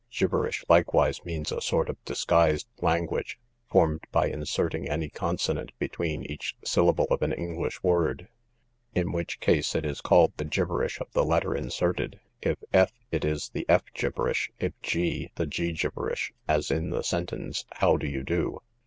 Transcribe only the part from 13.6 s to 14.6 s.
f gibberish;